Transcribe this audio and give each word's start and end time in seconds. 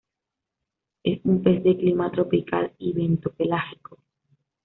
Es 1.03 1.19
un 1.25 1.43
pez 1.43 1.61
de 1.63 1.77
clima 1.77 2.11
tropical 2.11 2.73
y 2.79 2.91
bentopelágico. 2.91 3.99